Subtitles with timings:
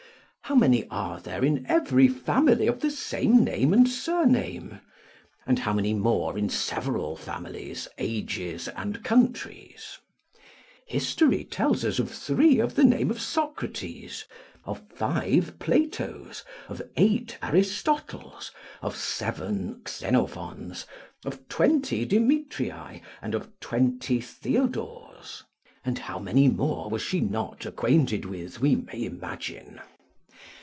[0.45, 4.81] How many are there, in every family, of the same name and surname?
[5.47, 9.99] and how many more in several families, ages, and countries?
[10.85, 14.25] History tells us of three of the name of Socrates,
[14.65, 20.83] of five Platos, of eight Aristotles, of seven Xenophons,
[21.23, 25.43] of twenty Demetrii, and of twenty Theodores;
[25.85, 29.79] and how many more she was not acquainted with we may imagine.